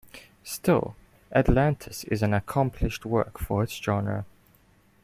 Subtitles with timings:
[0.43, 0.95] Still,
[1.31, 4.25] "Atlantis" is an accomplished work for its genre.